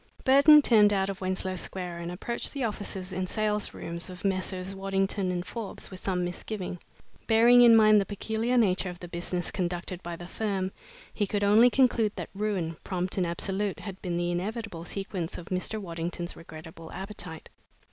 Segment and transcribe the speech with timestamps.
[0.23, 4.73] Burton turned out of Wenslow Square and approached the offices and salesrooms of Messrs.
[4.75, 6.79] Waddington & Forbes with some misgiving.
[7.27, 10.71] Bearing in mind the peculiar nature of the business conducted by the firm,
[11.13, 15.49] he could only conclude that ruin, prompt and absolute, had been the inevitable sequence of
[15.49, 15.79] Mr.
[15.79, 17.49] Waddington's regrettable appetite.